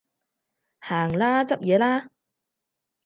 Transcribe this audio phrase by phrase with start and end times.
[0.79, 2.09] 行啦，執嘢啦